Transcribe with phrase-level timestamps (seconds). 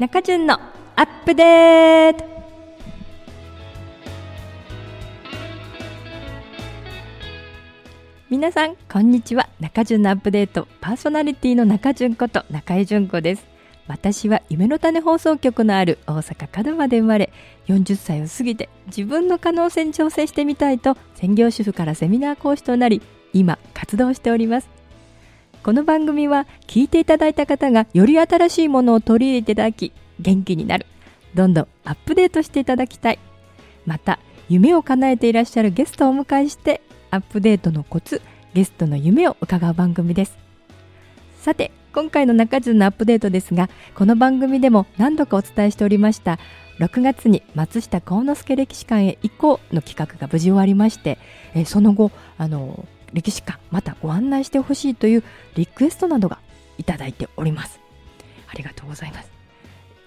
[0.00, 0.58] 中潤の
[0.96, 2.24] アップデート。
[8.30, 9.50] 皆さんこんにちは。
[9.60, 10.66] 中潤のアップデート。
[10.80, 13.46] パーソナリティの中潤こと中井純子です。
[13.88, 17.30] 私は夢の種放送局のある大阪門真で生まれ
[17.66, 23.02] 40歳を過ぎて自分の可能性に挑戦してみたいと専業主婦からセミナー講師となり
[23.34, 24.79] 今活動しております。
[25.62, 30.86] この番組は聞いていただいた方がより新しいものを取り入れていただき元気になる。
[31.34, 33.18] どんどんアップデートしていただきたい。
[33.84, 38.22] また夢を叶えていらっしゃるゲストをお迎えしてアップデートのコツ
[38.54, 40.38] ゲストの夢を伺う番組です。
[41.36, 46.38] さて今回の中津のアップデートですがこの番組でも何度かお伝えしておりました
[46.78, 51.18] 6月に松下幸之助歴史館へ行こうの企画が無事終わりまして
[51.54, 56.38] えその後あの歴史館またご案内してほしいというリクエストなどが
[56.78, 57.80] いただいております。
[58.48, 59.30] ありがとうございます。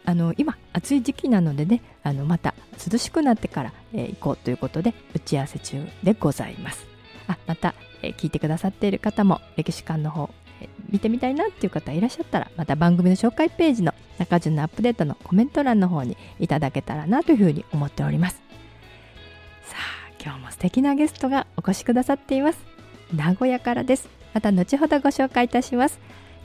[0.05, 2.53] あの今暑い時期なのでねあのまた
[2.91, 6.85] 涼しくなってから、えー、行こうということで打ち合わせ中でございます。
[7.27, 10.29] あまた、えー、聞いてくださっている方も歴史館の方、
[10.59, 18.41] えー、見てみたいなっていう方いらっしゃったらまた番組の紹介ページの中順のアップデートのコメント欄の方にいただけたらなというふうに思っております。
[19.63, 22.72] さあ今日も素敵なゲストがお越しくださっています。
[23.13, 24.09] 名古屋からです。
[24.33, 25.99] また後ほどご紹介いたします。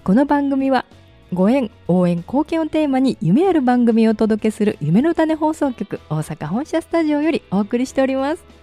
[0.05, 0.85] この番組は
[1.33, 8.58] ご縁応援貢献をテーマに夢ある番組をお届けする夢の種放送局大阪本社スタジオよりお送りしております。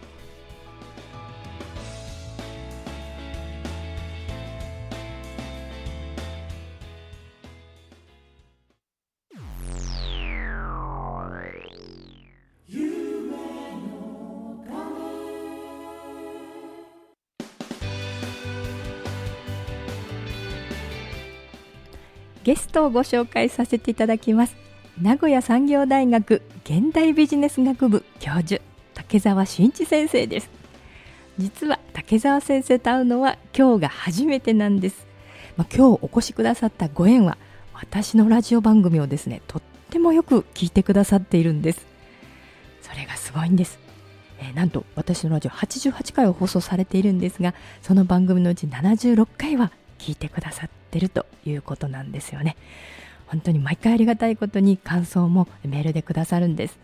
[22.45, 24.55] ゲストをご紹介させていただきます。
[25.01, 28.61] 名古屋産業大学現代ビジネス学部教授
[28.93, 30.49] 竹澤真一先生です。
[31.39, 35.07] 実は竹澤先生と会うのは今日が初めてなんです、
[35.57, 37.37] まあ、今日お越しくださったご縁は
[37.73, 41.87] 私のラジオ番組をですねとってもよく聞いてくださっているんです。
[42.83, 43.79] それがすごいんです。
[44.37, 49.71] えー、なんと私のラジオ88回を放送されているんですがその番組のうち76回は
[50.05, 52.55] 聞いてくださってるということなんですよね。
[53.25, 56.77] 本当に毎回ありがたいことに感想もメールでくださるんです、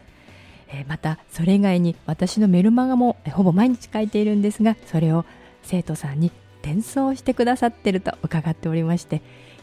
[0.69, 5.23] え、またそれ以外に私のメルマガもほぼ毎日書いているんですがそれを
[5.61, 6.31] 生徒さんに
[6.63, 9.21] 転送してくださってると伺っておりまして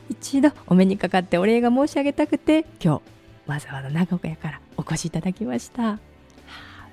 [0.09, 3.03] 一度お目にかかってお礼が申し上げたくて今
[3.47, 5.99] 日わざわざ長岡屋からお越しいただきました、は
[6.47, 6.89] あ、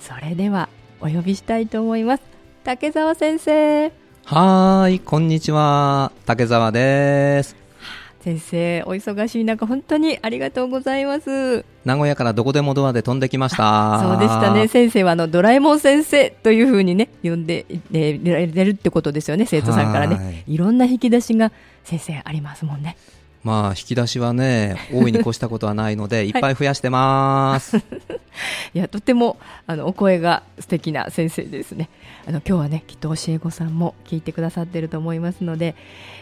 [0.00, 0.68] それでは
[1.00, 2.22] お呼びしたいと思います。
[2.64, 4.01] 竹澤先生。
[4.24, 6.12] はい、こんにちは。
[6.26, 7.56] 竹澤です。
[8.22, 11.64] 先生、お忙しい中、本当にありがとうございます。
[11.84, 14.00] 名古屋からどこでもドアで飛んできました。
[14.00, 14.68] そうでしたね。
[14.68, 20.44] 先生はあのドラえもん先生というふうにね、呼んで、えー、れるってことですよね、生徒さんからね。
[20.46, 21.50] いろんな引き出しが
[21.82, 22.96] 先生ありますもんね。
[23.44, 27.76] まあ、引き出しはね、 大いに越したことはないので、いっぱい増やしてます。
[28.72, 29.36] いや、とても、
[29.66, 31.88] あの、お声が素敵な先生ですね。
[32.26, 35.74] あの、今日はね、きっと教え子さんも聞いてくださってると思いますので、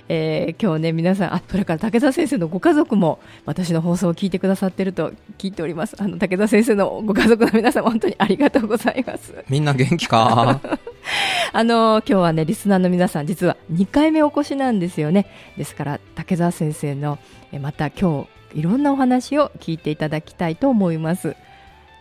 [0.08, 5.96] えー、今日ね、皆さん、あ、それから武田先生のご家族も、私の放送を聞いてくださってると聞いております。
[5.98, 9.34] あの、武田先生のご家族の皆さん、本当にありがとうございます。
[9.48, 10.58] みんな元気か？
[11.52, 15.26] あの今日はねリスナーの皆さん実は2回目お越しなんですよね。
[15.56, 17.18] ですから竹澤先生の
[17.60, 21.36] また今日いろんなお話を聞いていただきたいと思います。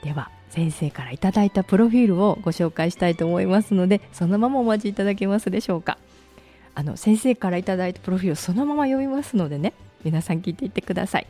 [0.04, 5.98] では先生からいただいたプロフィールをご紹介したいと思いますのでそのままお待ちいただけますでしょうか。
[6.76, 9.74] あの先生からいただいたプロフィールをそのまま読みますのでね
[10.04, 11.28] 皆さん聞いていってください。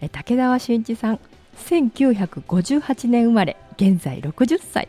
[0.00, 1.20] え竹田俊一さん
[1.56, 4.88] 1958年生まれ現在60歳。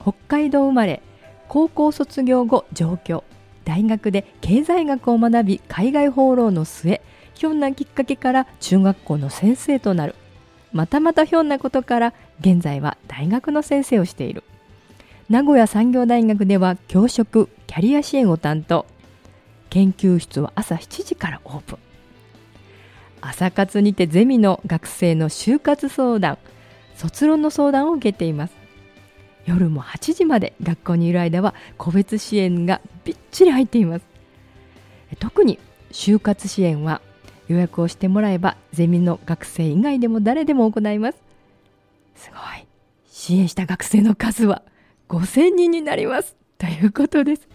[0.00, 1.02] 北海道生まれ
[1.48, 3.24] 高校卒業後上京。
[3.64, 7.00] 大学で経済学を学び海外放浪の末
[7.32, 10.14] ひょんなきっかけから中学校の先生となる。
[10.72, 14.44] またまたひょんなことから現在は大学の先生をしている。
[15.30, 18.86] 名古屋産業大学では教職キャリア支援を担当。
[19.70, 21.78] 研究室は朝7時からオープン。
[23.20, 26.36] 朝活にてゼミの学生の就活相談
[26.94, 28.63] 卒論の相談を受けています。
[29.46, 34.04] 夜も8時まで学校にいる間は個別支援がびっちり入っています。
[35.18, 35.58] 特に
[35.92, 37.00] 就活支援は
[37.48, 41.18] 予約をしてもらえばゼミの学生以外でも誰でも行います。
[42.16, 42.66] すごい。
[43.10, 44.62] 支援した学生の数は
[45.08, 46.36] 5000人になります。
[46.58, 47.48] ということです。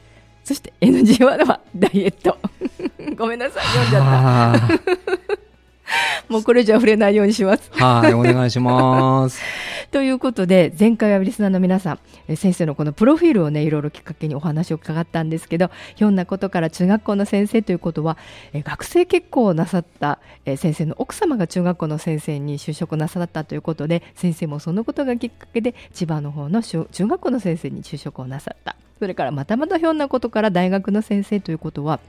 [0.43, 2.37] そして NG ワードはダイエット。
[3.17, 3.63] ごめんなさい。
[3.65, 5.48] 読んじゃった。
[6.29, 7.69] もうこれじゃ触れないようにします。
[7.73, 9.41] はい、お願いします。
[9.91, 18.17] ということで前回はリスナーの皆さんえ先生のこのプロフィールをねいろいろきっかけにお話を伺ったんですけどひょんなことから中学校の先生ということは
[18.53, 31.99] え学生結婚をなさったえ先生の奥様が中学校の先生に就職なさったということで先生もそのことがきっかけで千葉の方の小中学校の先生に就職をなさったそれからまたまたひょんなことから大学の先生ということは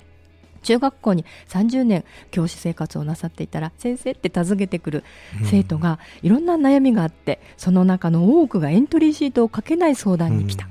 [0.62, 5.04] 中学校に30年教師生活をなさっていたら先生って尋ねてくる
[5.44, 10.68] 生徒がいろんな悩みがあってその中の多くがエントリーシートを書けない相談に来た、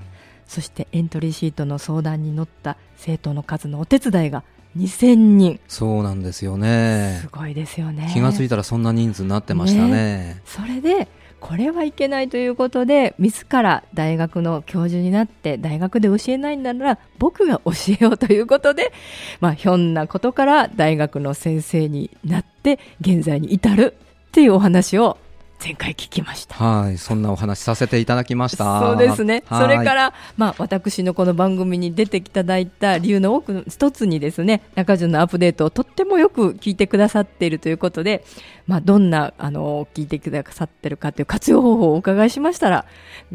[0.48, 4.44] そしてエントリーシートの相談に乗った生徒の数のお手伝いが
[4.78, 5.60] 2000人。
[5.68, 7.20] そうなんですよね。
[7.22, 7.28] す。
[7.32, 8.10] ごいですよね。
[8.14, 10.42] 気がついたらそんな人数になってましたね。
[10.46, 11.08] それで
[11.40, 18.92] これはいけないということで自ら大学の教授になって大学で教えないんなら僕が教えようということで、
[19.40, 23.96] まあ、ひょんなことから大学の先生になって現在に至る
[24.28, 25.18] っていうお話を
[25.62, 26.56] 前回聞きました。
[26.56, 28.80] はい、そんなお話しさせていただきました。
[28.80, 29.44] そうですね。
[29.46, 38.24] はいそれから、まあ、私のこの番組に出ていただいた理由の多くの一つにですね、中順のアップデートをとってもよく聞いてくださっているということで、
[38.68, 42.86] まあ、どんな、あの、聞いてくださってるかという活用方法をお伺いしましたら、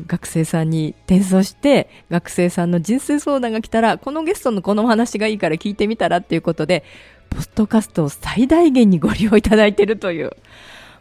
[0.07, 6.85] 学生さんに転送して、学生さんの人生相談が来たら、このゲストのこのお話がいいから聞いてみたらっていうことで、
[7.29, 10.31] ポストカストを最大限にご利用いただいているという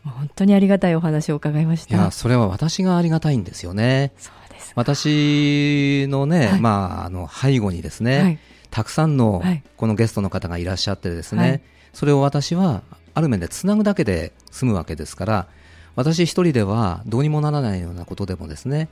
[0.04, 1.96] 本当にありがたいお話を伺いました。
[1.96, 4.12] いや、それは私がありがたいんですよね。
[4.76, 6.62] 私のね、はい。
[6.62, 8.40] まあ、あの、背後にですね、はい。
[8.72, 9.64] たくさんのはい。
[9.78, 11.62] このゲストの方がいらっしゃってですね、はい。
[11.94, 12.82] それを私は
[13.14, 15.48] ある面でつなぐだけで済むわけですから
[15.96, 18.90] 私一人ではどうにもならないようなことでもですね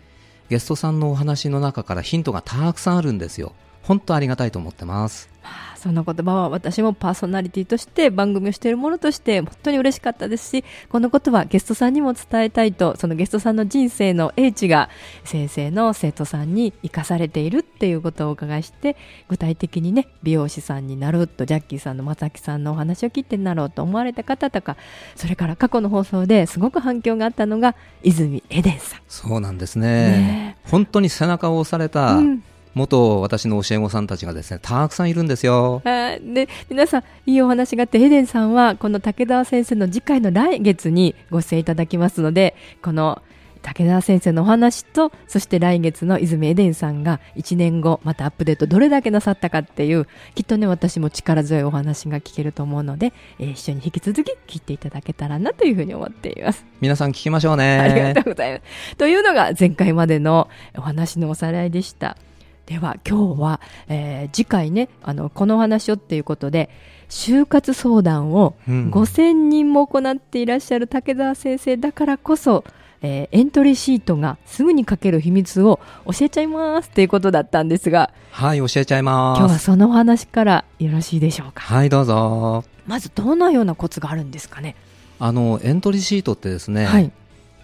[0.49, 5.29] ゲストさんのお話の中からヒントがたくさんあるんですよ本当ありがたいと思ってます。
[5.43, 14.89] まあその言葉は私もパーソナリティとして番組をしているものとして本当に嬉しかったですしこのことはゲストさんにも伝えたいとそのゲストさんの人生の英知が
[15.23, 18.95] 先生の生徒さんに生かされているっていうことをお伺いして
[19.27, 24.77] 具体的にね美容師さんになろうとジャッキーさんの正木さんのお話を聞いてなろうと思われた方とか
[25.15, 28.99] それから過去の放送ですごく反響があったのが泉エデンさん。
[29.07, 29.87] そうなんですね。
[30.11, 43.21] ね本当に背中を押されたうん元私の教え子さんたちがですねたくさんいるんですよはいで皆さんいいお話があってエデンさんはこの武田先生の次回の来月にご出演いただきますのでこの
[43.61, 56.65] 武田先生のお話とそして来月の泉エデンさんが1年後またアップデートどれだけなさったかっていうきっとね私も力強いお話が聞けると思うので、えー一緒に引き続き聞いていただけたらなというふうに思っています。
[56.79, 58.95] 皆さん聞きましょうねありがとうございます。
[58.95, 60.47] というのが前回までの
[60.77, 62.17] お話のおさらいでした。
[62.65, 63.59] では今日は、
[63.89, 66.69] えー次回ねあのこのお話をっていうことで
[67.09, 68.89] 就活相談をうん。
[68.91, 72.63] 5000人も行っていらっしゃる竹澤先生だからこそ、
[73.01, 81.61] えーエントリーシートがすぐに書ける秘密を教えちゃいますっていうことだったんですがはい教えちゃいま今日はすそのお話からよろしいでしょうか？
[81.63, 82.63] はいどうぞ。
[82.87, 84.75] まずどのようなコツがあるんですかね？
[85.19, 87.11] あのエントリーシートってですね、はい。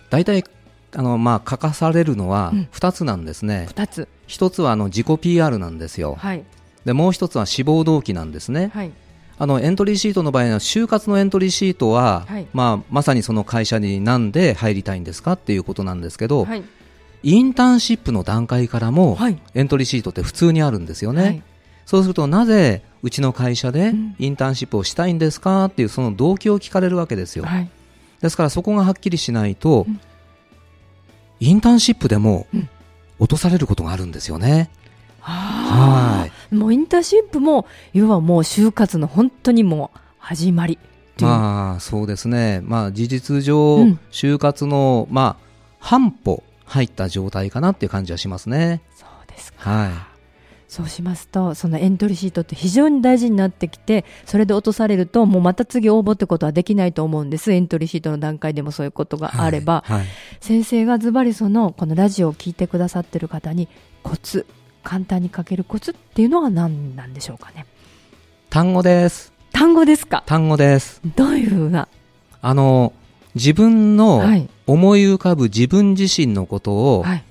[0.10, 0.44] 大体
[0.98, 2.68] あの、まあ、書かされるのはうん。
[2.74, 4.08] 2つなんですね、2つ。
[4.26, 6.44] 一つはあの自己 PR なんですよ、はい。
[6.86, 8.92] でもう一つは志望動機なんですね、はい。
[9.38, 12.48] あのエントリーシートの場合の就活のエントリーシートは、はい。
[12.52, 16.64] まあ、まさにその会社になんで入りたいんですかっていうことなんですけど、はい。
[17.22, 19.40] インターンシップの段階からも、はい。
[19.54, 21.44] エントリーシートって普通にあるんですよね、はい。
[21.86, 24.16] そうするとなぜうちの会社でうん。
[24.18, 27.70] インターンシップをしたいんですかっていうその動機を聞かれるわけですよ、はい。
[28.20, 30.00] ですからそこがはっきりしないと、うん
[31.40, 32.70] インターンシップでもうん
[33.20, 34.70] 落とされることがあるんですよね。
[35.20, 36.32] ははい。
[36.52, 40.78] いもうインターンシップも要はもう就活の本当にもう始まり
[41.20, 42.62] まあそうですね。
[42.64, 45.46] まあ事実上、うん就活のまあ
[45.80, 48.82] 半歩入った状態かなっていう感じはしますね。
[48.96, 50.08] そうですかは
[50.70, 59.20] そうしますとそのエントリーシートって非常に大事になってきてそれで落とされるともうまた次応募ってことはできないと思うんですエントリーシートの段階でもそういうことい。
[59.20, 59.98] があれば、はい。
[60.00, 60.08] はい
[60.42, 63.68] 先生がズバリそのこのラジオを聞いてくださってる方に
[64.04, 64.46] コツ
[64.84, 67.66] 簡単に書けるコツっていうのは何なんでしょうかね
[68.50, 69.34] 単語です。
[69.52, 70.24] 単語ですか？
[70.26, 71.02] 単語です。
[71.16, 71.88] どういうふうな？
[72.42, 72.94] あの
[73.36, 77.24] 自分のはい思い浮かぶ自分自身のことを、はい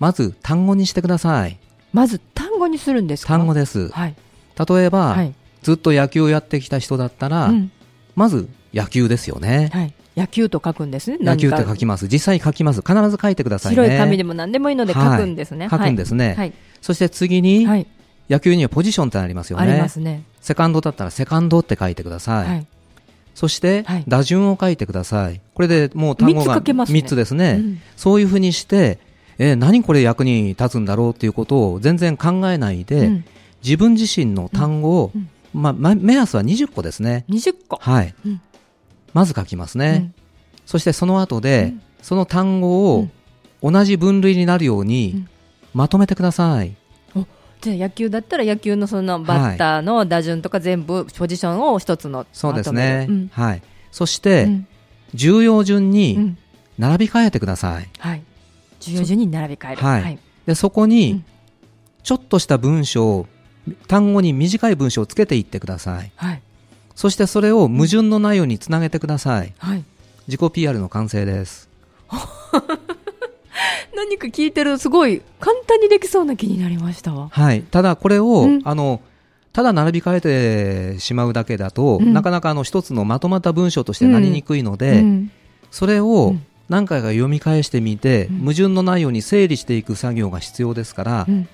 [0.00, 1.59] まず単語にしてください。
[1.92, 3.36] まず単語にするんですか？
[3.36, 3.88] 単語です。
[3.88, 4.14] はい
[4.68, 5.32] 例えば、はい、
[5.62, 7.72] ずっと野球をやってきた人だったら、うん
[8.16, 9.70] まず野球ですよね。
[9.72, 12.08] はい、野球と書くんですね野球って書きます。
[12.08, 12.82] 実際書きます。
[12.82, 13.82] 必ず書いてくださいね。
[13.82, 16.34] 白い紙でも何でもいいので書くんですね、書くんですね。
[16.36, 17.86] はいそして次に、はい、
[18.28, 19.88] 野球にはポジションってありますよありまね。
[19.88, 22.48] すねセカンドだったらセカンドって書いてください。
[22.48, 22.66] はい
[23.34, 25.40] そしてはい打順を書いてください。
[25.54, 27.56] これでもう単語が書けますね3つですね。
[27.58, 28.98] うんそういうふうにして、
[29.42, 33.24] えー何これ役に立つんだろうっていうことを全然考えないで、うん
[33.62, 37.26] 自分自身の単語を、うんまあ、ま目安は20個ですね。
[37.28, 37.76] 20個。
[37.76, 38.14] はい。
[38.24, 38.40] うん
[39.12, 40.12] まず書きますね。
[40.16, 40.22] うん
[40.66, 43.08] そしてその後で、うんその単語を
[43.62, 45.28] 同じ分類になるよううにん
[45.74, 46.74] まとめてください。
[47.60, 53.06] じゃあ野球だったら野球のそのバッターの打順とか全部ポジションを一つのそうですね。
[53.32, 53.62] はい。
[53.92, 54.66] そして、うん
[55.12, 56.38] 重要順うにん
[56.78, 57.88] 並び替えてください。
[57.98, 58.22] はい。
[58.80, 59.82] 重要順に並び替える。
[59.82, 61.24] はいで、そこうにん、
[62.02, 63.26] ちょっとした文章を、
[63.86, 66.10] 単語に短い文章をつけていってください。
[66.16, 66.42] はい。
[66.96, 69.52] そしてそれを矛盾のないようにつなげてください。
[69.58, 69.84] はい。
[70.26, 71.68] 自己 PR の完成です。
[73.94, 77.28] 何か聞いてるすごい簡単にできそうな気になりましたわ。
[77.30, 77.62] はい。
[77.62, 79.00] ただこれを、うんあの、
[79.52, 85.30] ただ並び替えてしまうだけだと、うんなかなかあの一つのまとまった文章としてなりにくいので、うん
[85.70, 88.38] それうをん何回か読み返してみて、うん。
[88.38, 91.48] 矛盾のないように整理していく作業が必要ですから、うん。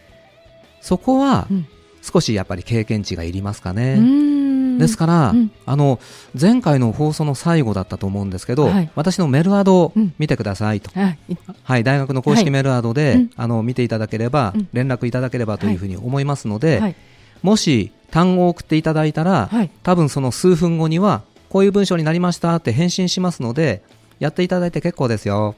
[0.80, 1.66] そこはうん。
[2.02, 3.96] 少しやっぱり経験値がいりますかうね。
[3.96, 4.78] ん。
[4.78, 5.50] ですから、うん。
[5.64, 5.99] あの
[6.40, 8.90] 前回の放送の最後だったと思うんですけど、はい。
[8.94, 10.14] 私のメルアドをうん。
[10.18, 11.18] 見てくださいと、はい。
[11.64, 13.14] はい、大学の公式メルアドで、はい。
[13.14, 13.30] うん。
[13.37, 14.68] あの見ていただければ、うん。
[14.75, 16.96] 連絡いただければというふうに思いますので、はい。
[17.42, 19.70] もし単語を送っていただいたら、はい。
[19.82, 23.82] 多分その数分後にはこういう文章になりましたって返信しますので
[24.18, 25.54] やっていただいて結構ですよ。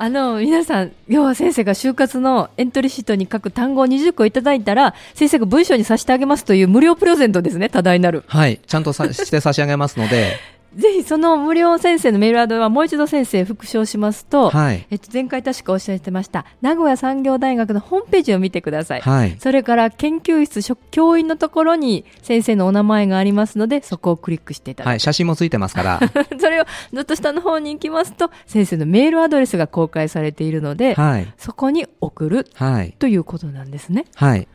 [0.00, 8.22] あの、皆さん、要は先生が就活のエントリーシートに書く単語を20個いただいたら、先生が文章にさせてあげますという無料プレゼントですね、多大なる。
[8.28, 10.36] はい、ちゃんとさして差し上げますので、
[10.78, 19.00] ぜひその無料先生のメールアドはもう一度先生復唱しますと、はい、えっと、前回確かおっしゃってました、名古屋産業大学のホームページを見てください。
[19.00, 24.88] はい、それから研究室職教員のところに先生のお名前がありますので、そこをクリックしていただく。
[24.90, 26.00] はい、写真もついてますから、
[26.38, 34.04] それをずっと下の方に行きますと、先生のメールアドレスが公開されているので、はい、そこに送るはい、ということなんですね。
[34.14, 34.46] はい、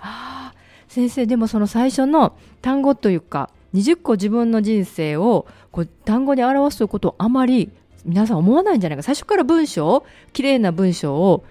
[0.00, 0.54] ああ、
[0.88, 2.32] 先生、でもその最初の
[2.62, 7.70] 単語というか、20個自分の人生をこう単語に表すということをあまり
[8.04, 9.02] 皆さん思わないんじゃないか。
[9.02, 11.44] 最初から文章を、綺麗な文章を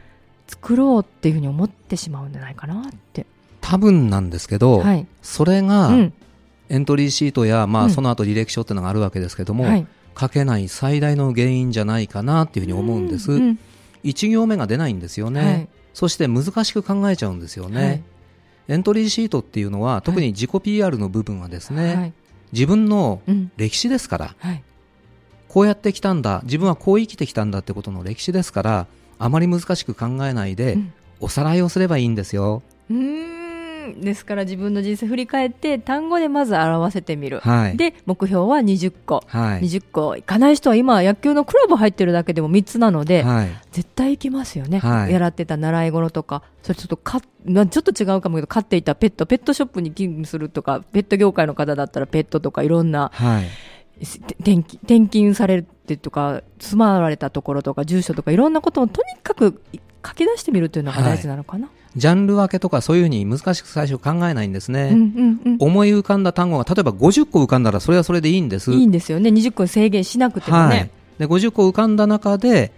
[0.47, 3.25] 作ろうっていうふうに思ってしまうんじゃないかなって。
[3.61, 5.05] 多分なんですけど、はい。
[5.21, 6.13] それがうん。
[6.69, 9.87] エントリーシートや、まあ、うんその後履歴書っていうのがあるわけですけども、はい。
[10.19, 13.31] 書けない最大の原因じゃないかなっていうふうに思うんです。
[13.31, 13.59] うん
[14.03, 18.03] 1行目が出ないんですよね、はいそして難しく考えちゃうんですよね、はい
[18.67, 22.13] エントリーシートっていうのは特に自己 PR の部分はですね、はい。
[22.51, 23.51] 自分のうん。
[23.57, 24.63] 歴史ですからはい。
[25.47, 32.97] こうやってきたんだ自分はこう生きてきたんだってことの歴史ですからあまり難しく考えないで、うんおさらいをすればいいんですようー
[33.87, 37.77] んですから自分の人生振り返って単語でまず表せてみる、はい。
[37.77, 39.61] で目標は20個、はい。
[39.61, 40.15] 20個。
[40.15, 43.49] いかない人は今野球のクラブ入ってるだけでも3つなので、はい。
[43.71, 45.11] 絶対行きますよね、はい。
[45.11, 46.43] やらってた習い事とか。
[46.63, 53.45] それちょっとか、まあ、ちょっと違うかもけど飼っていたペットペットショップに勤務するとかペット業界の方だったらペットとかいろんなはい。
[53.99, 59.63] 転勤転勤されてとか住まわれたところとか住所とかいろんなことをとにかく
[60.05, 65.57] 書き出してみるというのが大事なのかな、ジャンル分けとかそういうふうに難しく最初考えないんですね、うんうんうん。
[65.59, 68.71] 思い浮かんだ単語が例えば50個浮かんだらそれはそれでいいんです。
[68.71, 69.29] いいんですよね。
[69.29, 70.89] 20個に制限しなくてもね、はい、
[71.19, 72.71] で50個浮かんだ中で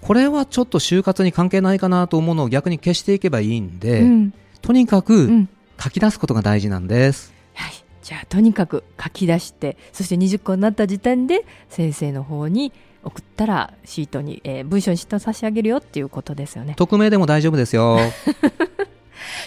[0.00, 4.34] これはちょっと就活に関係ないかなと思うのを逆に消していけばいいんで、うん。
[4.62, 5.48] とにかうくん。
[5.82, 12.72] 書き出すことが大事なんです、はい、じゃあとにかく書き出してそして20個になった時点で先生の方に
[13.04, 16.74] 送ったらシートに、えー文章にシート差し上げるよっていうことですよね。
[16.76, 17.98] 匿名でも大丈夫ですよ。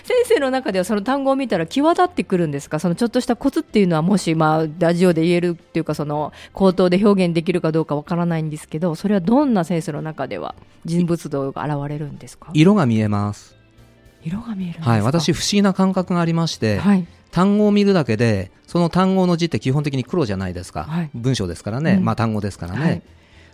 [0.03, 2.79] 先生の中ではその単語を見たら際立ってくるんですか？
[2.79, 12.49] そのちょっとしたコツっていうのはもしまあラジオで言えるっていうかその口頭で表現できるかどうかわからないんですけどそれはどんな先生の中では人物像が現れるんですか？
[12.53, 13.55] 色が見えます。
[14.23, 14.89] 色が見えるんですか？
[14.91, 17.05] はい私不思議な感覚がありまして、はい。
[17.31, 21.09] 単語を見るだけでその単語の字って基本的に黒じゃないですか、はい。
[21.13, 22.05] 文章ですからね、うん。
[22.05, 23.01] まあ単語ですからね、はい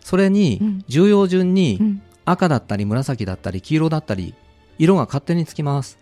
[0.03, 0.86] それにうん。
[0.88, 2.01] 重要順うにん。
[2.25, 4.33] 赤だったり紫だったり黄色だったり
[4.77, 5.98] 色が勝手につきます。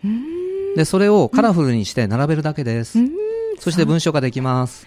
[0.75, 2.99] でそれをカラフルにして並べるだけです、
[3.59, 4.85] そして文章ができます。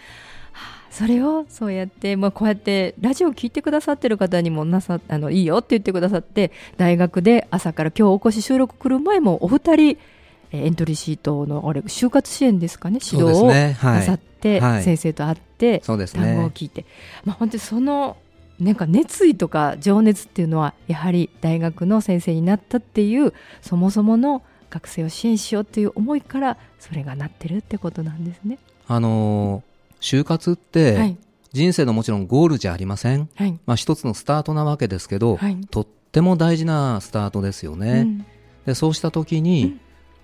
[0.90, 9.98] それをそうやって、まあ、こうやってラジオ聞いてくださってる方にもなさあのいいよって言ってくださって大学で朝から今日お越し収録来る前もお二人
[10.52, 13.00] えーエントリーシートのあれ就活支援ですかね？
[13.04, 13.74] 指導をない。
[13.74, 14.82] さって、はい。
[14.84, 16.86] 先生と会ってそうです単語をね聞いて、
[17.24, 18.16] まあ、本当にその
[18.60, 23.32] なんか熱意とか情熱っていうのはやはり大学の先生になったっていう
[23.62, 28.58] そもそもの学生を支援しようっていう思いからそれがなってるってことなんですね。
[28.86, 31.16] あのー就活って、はい
[31.54, 33.28] 人生のもちろんゴールじゃありません。
[33.36, 33.56] はい。
[33.64, 35.56] まあ一つのスタートなわけですけど、はい。
[35.70, 38.00] とっても大事なスタートですよね。
[38.00, 38.26] うん
[38.66, 39.80] でそうした時に、うん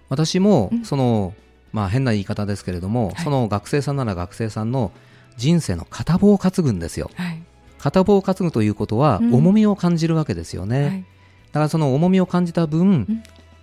[0.08, 1.34] 私もうんその、
[1.72, 4.90] まあ変な言い方ですけれども、はいその学生さんなら学生さんの
[5.36, 7.12] 人生の片棒を担ぐんですよ。
[7.14, 7.39] はい。
[7.80, 10.84] 片棒を担ぐということは、うん重みを感じるわけですよね。
[10.84, 11.04] はい。
[11.52, 13.22] だからその重みを感じた分、ん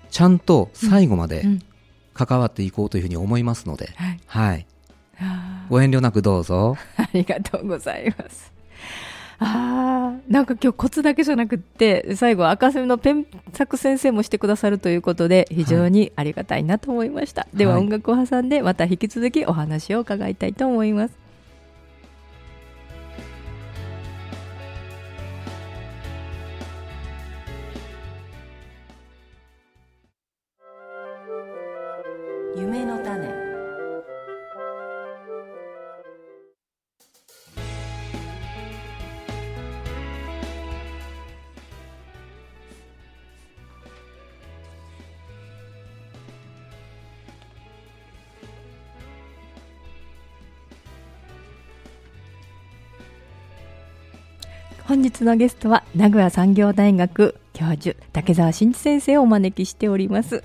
[0.09, 1.59] ちゃんと最後までうん
[2.13, 4.19] 関わっていこうというふうに思いますので、はい。
[4.25, 4.65] はい。
[5.69, 6.75] ご遠慮なくどうぞ。
[6.97, 8.51] ありがとうございます。
[9.39, 17.47] ああ、なんか今日コツだけじゃなくって、最後赤線のペン作先生もしてくださるということで、非常にありがたいなと思いました。
[17.53, 21.26] でははい音楽を挟んで、また引き続きお話を伺いたいと思います。
[32.59, 33.27] 夢の種。
[54.87, 60.43] 本日のゲストは名古屋産業大学教授竹澤真一先生をお招きしております、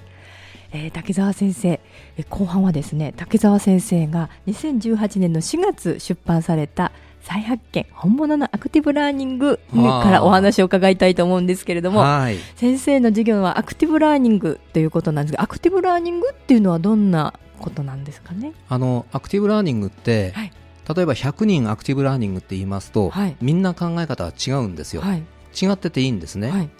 [0.73, 1.69] えー竹澤先生。
[2.17, 12.37] えー後半はですね竹澤先生が2018年の4月出版された再発見本物のアクティブラーニングからお話を伺いたいと思うんですけれどもはい。
[12.57, 18.53] 先生の授業はアクティブラーニングということなんですがアクティブラーニングっていうのはどんなことなんですかね？
[18.69, 20.53] あの、アクティブラーニングって、はい。
[20.97, 23.37] 例えば100人アクティブラーニングって言いますと、はい。
[23.41, 25.03] みんな考え方は違うんですよ。
[25.03, 25.23] はい。
[25.55, 26.71] 違ってていいんですね。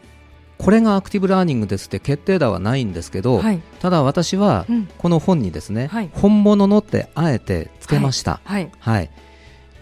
[0.63, 3.61] はいこれがアクティブラーニングですって決定打はないんですけど、はい。
[3.81, 4.87] ただ私はうん。
[4.97, 6.11] この本にですね、はい。
[6.13, 8.41] 本物のってあえてつけました。
[8.45, 8.71] はい。
[8.79, 9.11] はい。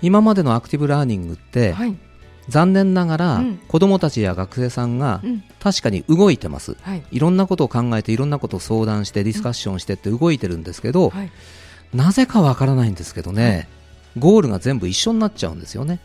[0.00, 1.94] 今までのアクティブラーニングって、はい。
[2.48, 3.58] 残念ながら、うん。
[3.68, 5.44] 子供たちや学生さんがうん。
[5.60, 6.74] 確かに動いてます。
[6.80, 7.02] はい。
[7.10, 11.30] いろんなことを考えていろんなことを相談してディスカッションしてって動いてるんですけど、はい。
[11.92, 13.68] なぜかわからないんですけどね、
[14.18, 16.00] ゴールが全部一緒になっちゃうんですよね。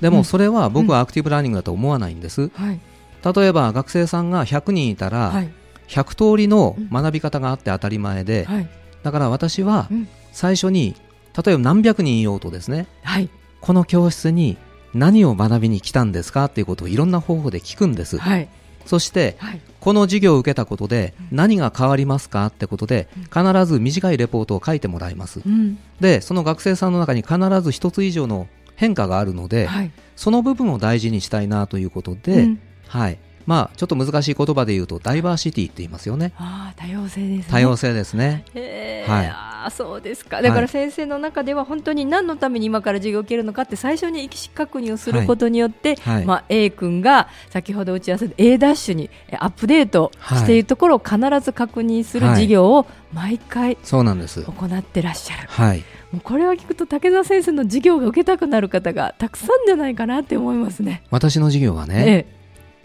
[0.00, 0.14] でうん。
[0.14, 2.48] もそれは僕はアクティブラーニングだと思わないんです。
[2.54, 2.80] はい
[3.24, 5.52] 例えば学生さんが100人いたら、はい。
[5.88, 8.68] 100通りの学び方があって当たり前で、はい。
[9.02, 10.08] だから私はうん。
[10.32, 10.96] 最初に
[11.36, 13.28] 例えば何百人いようとですねはい。
[13.60, 14.56] この教室に
[14.94, 18.48] 何を学びに来たんですかっていうことをいろんな方法で聞くんです、はい。
[18.86, 19.60] そしてはい。
[19.80, 25.42] この授業を受けたことで何が変わりますかってことで必ず短いレポートを書いてもらいます。
[25.44, 25.78] うん。
[26.00, 29.90] でその学生さんの中に必ず一つ以上の変化があるので、はい。
[30.16, 33.18] その部分を大事にしたいなということで、うんはい。
[33.44, 36.32] まあちょっと難しい言葉で言うとダイバーシティって言いますよね。
[36.36, 37.50] ああ多様性ですね。
[37.50, 38.44] 多様性ですね。
[38.54, 39.26] へえはい。
[39.26, 40.42] ああそうですか。
[40.42, 46.24] だから先生の中では本当に何のために今から授業を受けるのかって最初に意思確認をすることによって、はい。
[46.24, 52.34] まあ、A 君が先ほど打ち合わせで A ダッシュにえアップデートしているところを必ず確認するはい。
[52.36, 54.42] 授業を毎回そうなんです。
[54.42, 55.78] 行ってらっしゃる、はい。
[56.12, 61.02] もうこれを聞くと武田先生の授業が受けたくなる方がたくさんじゃないかなって思いますね。
[61.10, 62.41] 私の授業はね、ええ、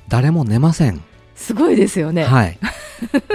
[0.08, 1.02] 誰も寝ません、
[1.36, 2.24] すごいですよね。
[2.24, 2.58] はい。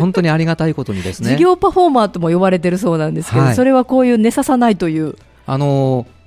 [0.00, 1.30] 本当にありがたいことにですね。
[1.38, 3.54] 授業パフォーマーとも呼ばれてるそうなんですけど、はい。
[3.54, 6.22] それはこういう寝ささないという、あのー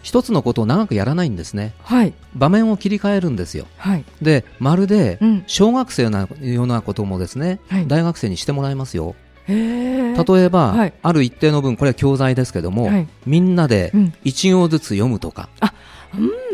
[0.00, 1.74] 一つのことを長くやらないんですね。
[1.82, 2.14] はい。
[2.34, 3.66] 場面を切り替えるんですよ。
[3.76, 4.04] はい。
[4.22, 7.86] でまるでうん、小学生のようなこともですね、はい。
[7.86, 9.14] 大学生にしてもらいますよ。
[9.46, 10.92] へえ例えば、はい。
[11.02, 13.08] ある一定の分これは教材ですけども、はい。
[13.26, 14.14] みんなでうん。
[14.24, 15.68] 一行ずつ読むとか、うん、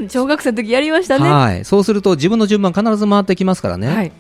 [0.09, 1.29] 小学生の時やりましたね。
[1.29, 4.12] ははい、そうすると自分の順番必ず回ってきますからね、い、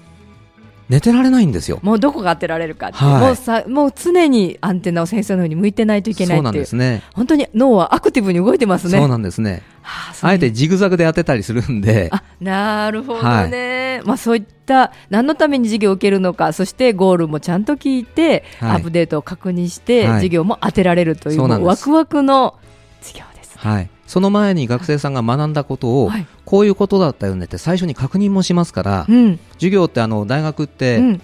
[0.88, 1.80] 寝てられないんですよ。
[1.82, 3.20] もうどこが当てられるかって、はい。
[3.20, 7.02] もうさもう常にアンテナを先生のように向いてないといけないそうなんっていうですね。
[7.14, 8.98] 本当に脳はアクティブに動いてますね。
[8.98, 9.62] そうなんですね。
[9.82, 12.08] はああえてジグザグで当てたりするんで。
[12.12, 18.70] あなるほどね、まあ、そういった何のために授業を受けるのかそしてゴールもちゃんと聞いて、はい。
[18.72, 20.12] アップデートを確認して、はい。
[20.14, 21.88] 授業も当てられるというそうなんです。
[21.88, 22.54] もうワクワクの
[23.00, 23.60] 授業ですね。
[23.62, 26.26] はい、その前に学生さんが学んだことを、はい。
[26.44, 29.40] こういうことだったよねって最初に確認もしますから、うん。
[29.54, 31.22] 授業ってあの大学って、うん。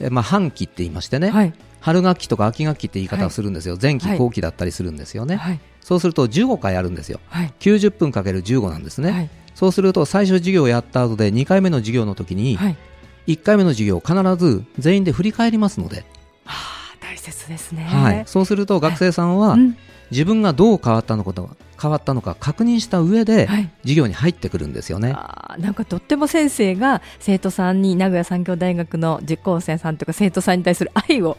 [0.00, 1.54] えまあ、半期って言いましてね、はい。
[1.78, 5.60] 春学期とか秋学期って言い方をするんですよ、前期はい後期だったりするんですよね、はい。
[5.80, 7.20] そうすると15回あるんですよ。
[7.28, 7.54] はい。
[7.60, 9.30] 90分かける15なんですね、はい。
[9.54, 12.76] そうすると最初授業をやった後で2回目の授業の時にはい。
[13.28, 16.04] 1回目の授業を必ず全員で振り返りますので、
[17.32, 17.84] 切ですね。
[17.84, 19.76] はい、そうすると学生さんはうん
[20.10, 21.32] 自分がどう変わったのか
[21.80, 25.12] 変わったのか確認した上ではい授業に入ってくるんですよね。
[25.14, 31.36] あーなんかとっても先生が生徒さんに名古屋産業大学の受講生さんとか生徒さんに対する愛を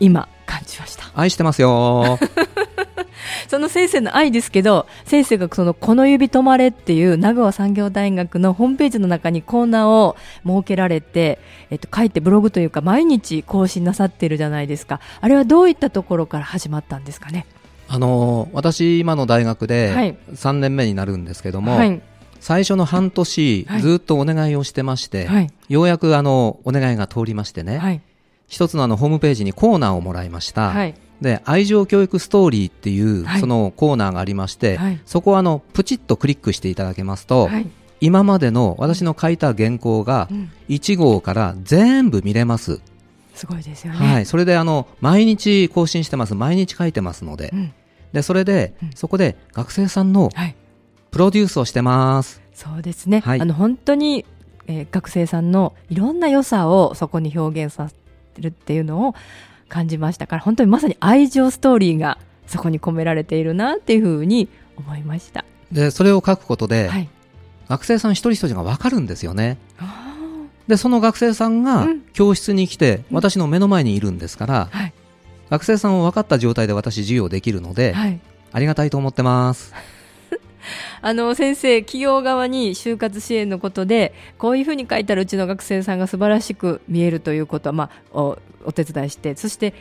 [0.00, 1.10] 今感じました。
[1.14, 2.18] 愛してますよ。
[3.48, 11.38] その先生の愛ですけど、先生がその、この指止まれっていう名古屋産業大学のホームページの中にコーナーを設けられて、
[11.70, 15.00] えっと、書いてブログというか毎日更新なさってるじゃないですか。
[15.20, 17.46] あれはどういったところから始まったんですかね？
[17.92, 22.00] あの私、今の大学で3年目になるんですけども、はい、
[22.38, 28.00] 最初の半年、ずっとお願いをしてまして、はい、ようやくあのお願いが通りましてね、はい、
[28.46, 30.72] 一つのあのホームページにコーナーをもらいました。
[31.20, 37.50] で愛情教育ストーリーっていう、そのコーナーがありまして、そこはあのプチッとクリックしていただけますと、
[38.00, 40.28] 今までの私の書いた原稿が
[40.68, 42.80] 1号から全部見れます。
[43.34, 43.98] すごいですよね。
[43.98, 47.72] はい、それであの毎日更新してます、毎日書いてますので、うん、
[48.12, 50.30] でそれで、うん、そこで学生さんの
[51.10, 52.40] プロデュースをしてます。
[52.54, 53.20] そうですね。
[53.20, 54.24] はい、あの本当に、
[54.66, 59.14] えー、学生さんのいろんな良さをそこに表現させるっていうのを
[59.70, 65.46] 感じましたから、本当にまさに愛情ストーリーがそこに込められているなっていうふうに思いました。
[65.72, 67.08] でそれを書くことで、はい、
[67.68, 69.56] 学生さん一人一人が分かるんですよね。
[70.66, 74.92] でその学生さんが教室に来て、私の目の前にいるんですから、はい、
[75.50, 78.20] 学生さんを分かった状態で私授業できるので、はい、
[78.52, 79.74] ありがたいと思ってます。
[81.02, 89.74] あの先生、企業側に就活支援のことでこういうふうに書いたらうちの学生さんが素晴らしく見えるということは、まあ、おお手伝いしてそして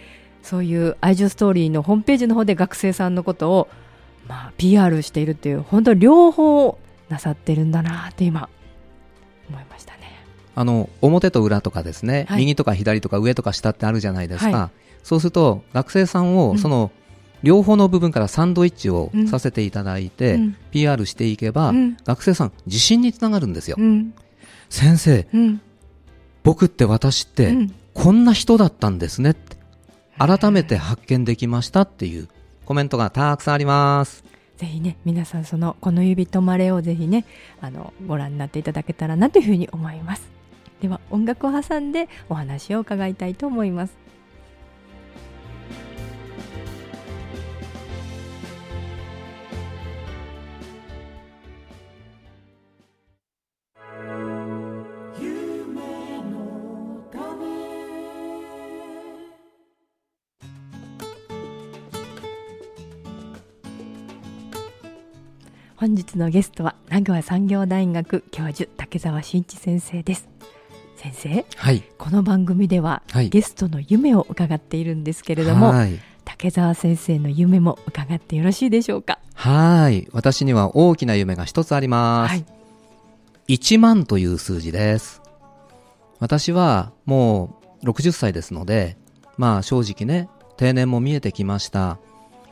[0.44, 3.68] そういう愛情ストーリーのホームページの方で学生さんのことを、
[4.28, 6.78] まあ、PR しているという本当両方
[7.10, 8.50] なさってるんだなって今
[9.50, 10.00] 思いましたね。
[10.56, 16.92] あの表と裏とかですね、はい、右とか左とか上とか下ってあるじゃないですか、はい、そうすると学生さんをその、
[17.42, 24.13] 両方の部分からサンドイッチをさせていただいて、うん、PR していけば、うん、学生さん自信につながるんですよ、うん、
[24.70, 25.26] 先生、
[26.44, 27.56] 僕って私って、
[28.02, 29.58] こんな人だったんですねって
[30.18, 32.30] 改めて発見できましたっていう
[32.64, 34.24] コメントがたくさんあります。
[34.56, 37.26] ぜひね皆さんそのこの指止まれをぜひね
[37.60, 40.30] あのご覧になっていただけたらなというふうに思います。
[40.82, 43.98] では音楽を挟んでお話を伺いたいと思います
[65.80, 70.28] 本日のゲストは名古屋産業大学教授竹澤真一先生です。
[70.98, 79.20] 先生、はい、この番組では、はい、ゲストの夢を伺っているんですけれども、はい、竹澤先生の夢も伺ってよろしいでしょうか？
[79.36, 80.10] はい。
[80.12, 82.46] 私には大きな夢が一つあります、はい、
[83.48, 85.22] 1万という数字です。
[86.20, 88.98] 私はもう60歳ですので
[89.38, 92.00] まあ正直ね定年も見えてきました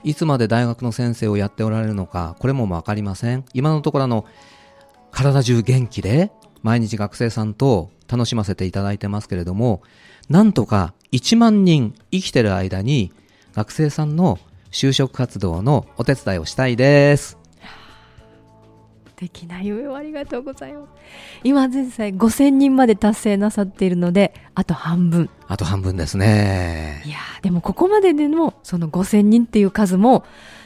[0.04, 3.46] いつまで大学の先生をやっておられるのか、これもわかりません。
[3.54, 4.26] 今のところあの、
[5.12, 6.32] 体中元気で、
[6.64, 9.82] 毎日学生さんと楽しませていただいてますけれども、
[10.30, 13.12] なんとか1万人生きてる間に、
[13.54, 14.40] 学生さんの
[14.72, 17.37] 就職活動のお手伝いをしたいです。
[19.18, 20.90] 敵な夢をありがとうございます。
[21.44, 25.30] 今現在5000人まで達成なさっているのであと半分。
[25.48, 27.02] あと半分ですね。
[27.04, 30.24] いやでもここまででのその5000人っていう数も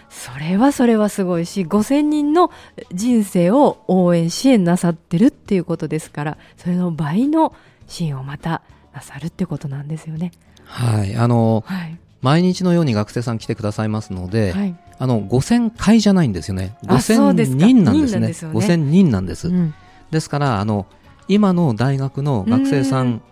[0.09, 2.51] それはそれはすごいし5000人の
[2.91, 7.55] 人生を応援支援なさってるっていうことですからそれの倍の
[7.87, 10.31] 支援をまたなさるってことなんですよね。
[10.65, 18.51] はいあの、はい、毎日のように学生さん来てくださいますので、はいあの5000回じゃないんですよね、5000人なんですね、ですね。
[18.51, 19.47] 5000人なんです。
[19.47, 19.73] うん、
[20.11, 20.85] ですからあの、
[21.27, 23.23] 今の大学の学生さん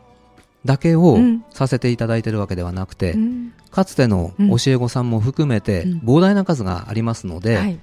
[0.66, 1.20] だけを
[1.52, 7.80] させていただいているわけではなくて、うん、かつての教え子さんも含めて、膨大な数がありますので、はい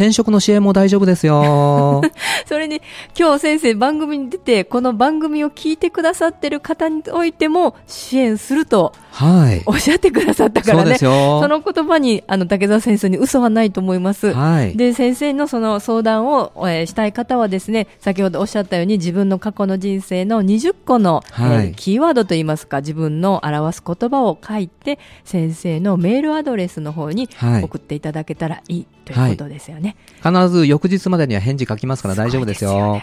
[0.00, 2.00] 転職の支援も大丈夫ですよ。
[2.48, 2.80] それに、
[3.18, 9.62] 今日先生番組に出て、この番組を聞いてくださってる方においても支援すると、はい。
[9.66, 10.96] おっしゃってくださったからね。
[10.96, 11.06] そ
[11.46, 14.32] の言葉に、あの、竹澤先生に嘘はないと思います。
[14.32, 14.74] はい。
[14.74, 27.28] で、先生のその相談を、えー、したい方はですね、先ほどおっしゃったように自分の過去の人生の20個の、はい、えー、キーワードといいますか、自分の表す言葉を書いて、先生のメールアドレスの方に
[27.62, 29.82] 送っていただけたらいいということですよね。
[29.82, 29.89] はい、
[30.22, 33.00] 必ず翌日までには返事書きますから大丈夫ですよ。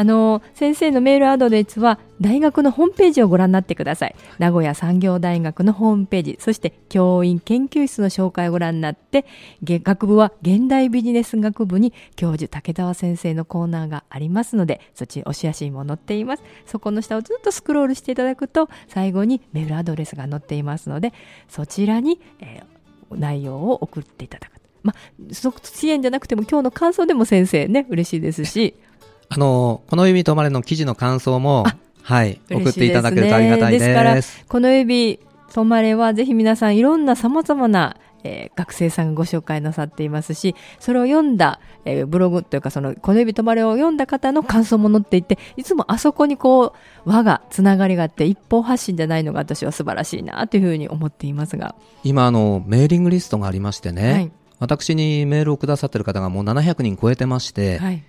[0.00, 9.26] あの先生のメールアドレスは大学のホームページをご覧になってください名古屋産業大学のホームページそして教員研究室の紹介をご覧になって
[9.64, 21.12] 学部は現代ビジネス学部に教授竹澤先生のコーナーがありますのでそっちお写真も載っていますそこの下をずっとスクロールしていただくと最後にメールアドレスが載っていますので
[21.48, 22.78] そちらに、えー
[23.16, 24.57] 内容を送っていただく。
[24.88, 24.94] ま
[25.30, 28.74] あ、即支援じゃなくても今日の感想でも先生ね、嬉しいですし。
[29.30, 31.64] あの、この指止まれの記事の感想も、
[32.02, 33.84] はい、送っていただけるとありがたいです。
[33.84, 34.16] ですから
[34.48, 35.20] この指
[35.50, 46.74] 止まれはぜひ皆さんいろんな様々なえー学生さんがご紹介なさっていますし、それを読んだ、えーブログというか、その、この指止まれを読んだ方の感想も載っていて、いつもあそこにこ
[47.06, 51.74] う、輪が、つながりがあって、一方発信じゃないのが私は素晴らしいなというふうに思っていますが。
[52.04, 54.32] 今、あの、メーリングリストがありましてね、はい。
[54.58, 58.02] 私にメールをくださってる方がもう700人超えてまして、はい。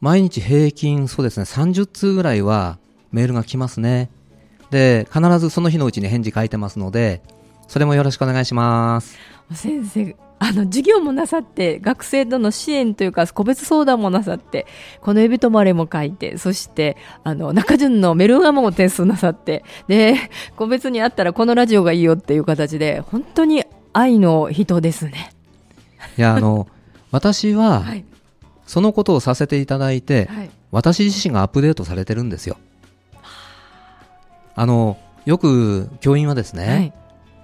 [0.00, 2.78] 毎日平均そうですね、30通ぐらいは
[3.10, 4.10] メールが来ますね。
[4.70, 7.22] で、必ずその日のうちに返事書いてますので、
[7.68, 9.16] それもよろしくお願いします。
[9.52, 14.66] 先生、あの、授業もなさって、学生との支援というか、個別相談もなさって、
[15.00, 20.16] この指止まれも書いて、そして、あの、中順のメルガマも点数なさって、で、
[20.56, 25.30] 個別にあったらこのラジオがいいよっていう形で、本当に愛の人ですね。
[26.16, 26.66] いや、あの、
[27.10, 28.04] 私は、はい。
[28.66, 30.50] そのことをさせていただいて、はい。
[30.70, 32.56] 私自身がアップデートされてるんですよ。
[34.56, 36.92] あの、よく教員はですね、はい。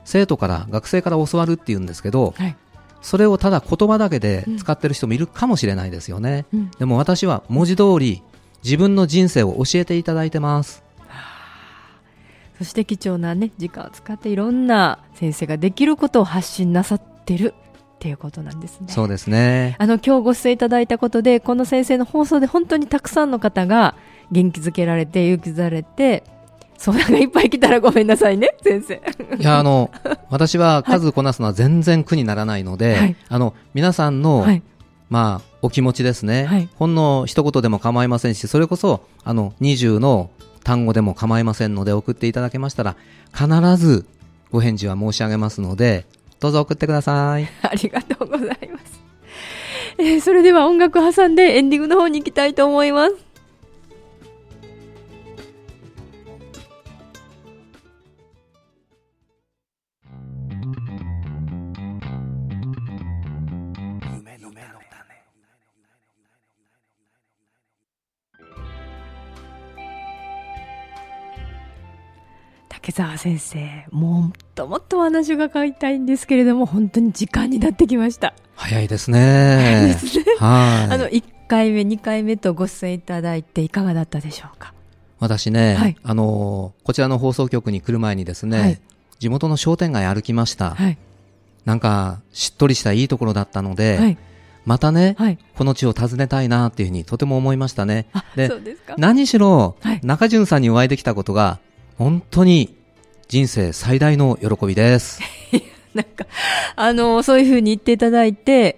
[0.05, 2.57] 生徒から、学生から教わるって言うんですけど、はい。
[3.03, 6.47] それをただ言葉だけで使ってる人もいるかもしれないですよね。
[6.53, 6.71] うん。
[6.79, 8.23] でも私は文字通り
[8.63, 10.83] 自分の人生を教えていただいてます。
[12.59, 17.55] そして貴重なね、時間を使っていろんな先生ができることを発信なさってる
[18.01, 18.87] っていうことなんですね。
[18.89, 19.77] そうですね。
[19.79, 23.95] あの、今日ご出演いただいたことで、この先生の放送で本当にたくさんの方が
[24.33, 26.25] 元気づけられて、勇気づけられて、
[26.79, 29.03] 相談がいっぱい来たらごめんなさいね、 先生。
[29.39, 29.91] いや、あの、
[30.31, 34.63] 私は数こなすのは全然苦にならないので、はいあの、皆さんの、はい。
[35.11, 36.47] まあ、お気持ちですね。
[36.47, 40.31] はいほんの一言でも構いませんし、それこそ、あの、20の
[40.65, 42.97] 単語でも構いませんので、送っていただけましたら、
[43.35, 44.07] 必ず
[44.51, 46.07] ご返事は申し上げますので、
[46.41, 47.47] どうぞ送ってください。
[47.63, 49.01] ありがとうございます。
[49.99, 53.31] えーそれでは音楽挟んでエンディングの方に行きたいと思います。
[72.69, 78.35] 竹澤先生、もっともっとお話が書いたいんですけれども、本当に時間になってきました。
[78.55, 79.97] 早いですね。
[80.39, 80.95] はい。
[80.95, 84.75] あの、1回目、2回目とご出演いただいていかがだったでしょうか？
[85.19, 88.81] 私ね、はいあのーこちらの放送局に来る前にですね、はい
[89.19, 90.71] 地元の商店街歩きました。
[90.71, 90.97] はい。
[91.67, 94.19] なんか、しっとりしたいいところだったので、はい。
[94.65, 95.39] またね、はい。
[95.57, 98.07] この地を訪ねたいなっていうふうにとても思いましたね。
[98.15, 98.51] あ、で。
[98.97, 101.59] 何しろ、はい中潤さんにお会いできたことが、
[101.99, 102.75] 本当に
[103.31, 105.21] 人生最大の喜びです。
[105.95, 106.27] なんか、
[106.75, 108.77] あの、そういうふうに言っていただいて、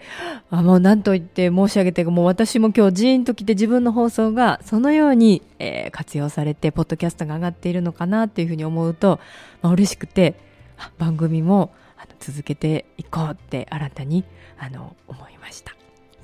[0.51, 9.21] あもう何と言って申し上げて、もう私も今日ジーンと来て自分の放送がそのように、えー活用されて、ポッドキャストが上がっているのかなっていうふうに思うと、
[9.63, 10.35] まあ、嬉しくて、
[10.77, 14.23] あ番組もあの続けていこうって新たに、
[14.59, 15.75] あの、思いました。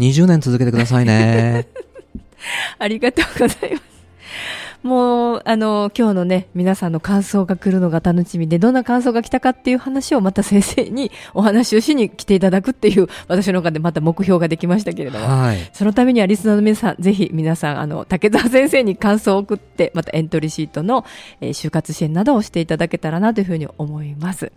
[0.00, 1.66] 20年続けてくださいね。
[2.78, 3.82] ありがとうございます。
[4.82, 15.26] もう、あの、今日のね、皆さんの感想が来るのが楽しみで、どんな感想が来たかっていう話をまた先生にお話をしに来ていただくっていう、私の中でまた目標ができましたけれども。
[15.26, 15.70] はい。
[15.72, 21.04] そのためにはリスナーの皆さん、ぜひ皆さん、あの、竹澤先生に感想を送って、またエントリーシートの、
[21.40, 24.52] えー就活支援などをしていただけたらなというふうに思います。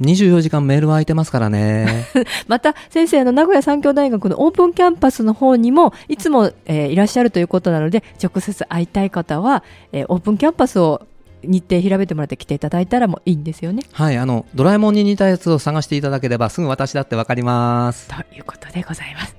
[0.00, 2.06] 24時間メールは空いてますからね。
[2.48, 11.02] また、先生、あの、名古屋産業大学のオープンキャンパスの方にも、いつも、えーいらっしゃるということなので、直接会いたい方は、えーオープンキャンパスを
[11.42, 13.82] 日程調べてもらって来ていただいたらもいいんですよね。
[13.92, 14.18] はい。
[14.18, 18.08] あの、ドラえもんに似たやつを探していただければ、すぐ私だってわかります。
[18.08, 19.36] ということでございます。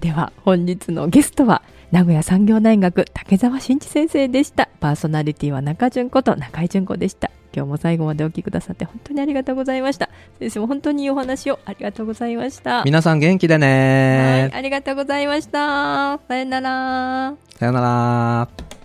[0.00, 1.62] では、本日のゲストは、
[1.92, 4.68] 名古屋産業大学竹澤真一先生でした。
[4.80, 7.30] パーソナリティは中淳こと中井淳子でした。
[7.54, 10.08] 今日も最後までお聞きくださって本当にありがとうございました。
[10.38, 12.82] 先生も本当にいいお話をありがとうございました。
[12.84, 14.50] 皆さん元気ではい、ね。
[14.52, 16.18] ありがとうございました。
[16.28, 17.34] さよなら。
[17.58, 18.81] さよなら。